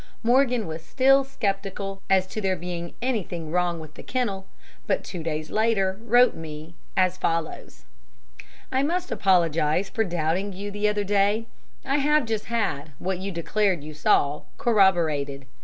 [0.23, 4.47] Morgan was still sceptical as to there being anything wrong with the kennel,
[4.87, 7.85] but two days later wrote to me as follows:
[8.71, 11.45] "I must apologize for doubting you the other day.
[11.85, 15.45] I have just had, what you declared you saw, corroborated.